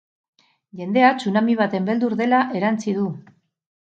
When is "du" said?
3.01-3.09